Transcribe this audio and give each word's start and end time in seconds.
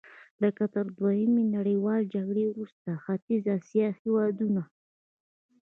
لکه 0.43 0.63
تر 0.73 0.85
دویمې 0.97 1.43
نړیوالې 1.55 2.09
جګړې 2.13 2.43
وروسته 2.47 2.89
ختیځې 3.03 3.49
اسیا 3.59 3.87
هېوادونه. 4.01 4.61